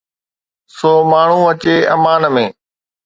سو 0.75 0.91
ماڻهو 1.11 1.41
اچي 1.51 1.75
امان 1.95 2.21
۾. 2.35 2.45